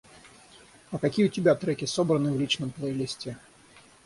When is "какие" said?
0.97-1.27